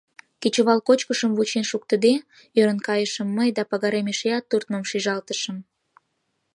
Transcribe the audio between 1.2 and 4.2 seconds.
вучен шуктыде?— ӧрын кайышым мый да пагарем